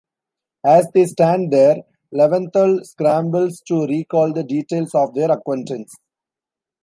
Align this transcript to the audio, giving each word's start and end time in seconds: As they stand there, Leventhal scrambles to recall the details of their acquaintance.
As 0.65 0.89
they 0.95 1.05
stand 1.05 1.53
there, 1.53 1.83
Leventhal 2.11 2.83
scrambles 2.87 3.61
to 3.67 3.85
recall 3.85 4.33
the 4.33 4.43
details 4.43 4.95
of 4.95 5.13
their 5.13 5.29
acquaintance. 5.29 5.95